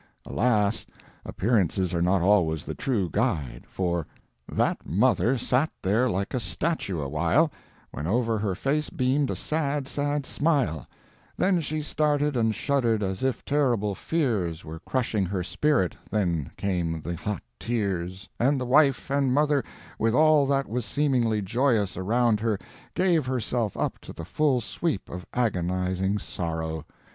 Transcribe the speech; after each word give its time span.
Alas! 0.25 0.87
appearances 1.23 1.93
are 1.93 2.01
not 2.01 2.23
always 2.23 2.63
the 2.63 2.73
true 2.73 3.07
guide, 3.11 3.65
for— 3.69 4.07
That 4.51 4.83
mother 4.83 5.37
sat 5.37 5.71
there 5.83 6.09
like 6.09 6.33
a 6.33 6.39
statue 6.39 6.99
awhile, 6.99 7.51
When 7.91 8.07
over 8.07 8.39
her 8.39 8.55
face 8.55 8.89
beamed 8.89 9.29
a 9.29 9.35
sad, 9.35 9.87
sad 9.87 10.25
smile; 10.25 10.87
Then 11.37 11.61
she 11.61 11.83
started 11.83 12.35
and 12.35 12.55
shudder'd 12.55 13.03
as 13.03 13.23
if 13.23 13.45
terrible 13.45 13.93
fears 13.93 14.65
Were 14.65 14.79
crushing 14.79 15.27
her 15.27 15.43
spirit—then 15.43 16.49
came 16.57 17.01
the 17.01 17.15
hot 17.15 17.43
tears 17.59 18.27
And 18.39 18.59
the 18.59 18.65
wife 18.65 19.11
and 19.11 19.31
mother, 19.31 19.63
with 19.99 20.15
all 20.15 20.47
that 20.47 20.67
was 20.67 20.83
seemingly 20.83 21.43
joyous 21.43 21.95
around 21.95 22.39
her, 22.39 22.57
gave 22.95 23.27
herself 23.27 23.77
up 23.77 23.99
to 23.99 24.13
the 24.13 24.25
full 24.25 24.61
sweep 24.61 25.11
of 25.11 25.27
agonizing 25.31 26.17
sorrow. 26.17 26.87